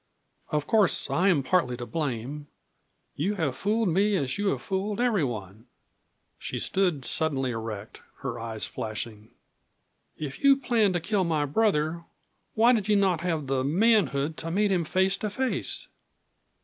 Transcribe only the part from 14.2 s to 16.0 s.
to meet him face to face?"